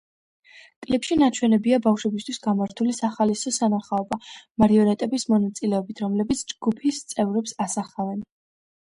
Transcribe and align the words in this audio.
კლიპში 0.83 1.15
ნაჩვენებია 1.23 1.77
ბავშვებისათვის 1.87 2.39
გამართული 2.45 2.95
სახალისო 2.99 3.53
სანახაობა 3.57 4.19
მარიონეტების 4.63 5.27
მონაწილეობით, 5.35 6.03
რომლებიც 6.07 6.43
ჯგუფის 6.55 7.03
წევრებს 7.15 7.55
ასახავენ. 7.69 8.25